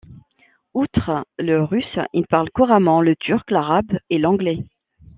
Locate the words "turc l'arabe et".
3.15-4.17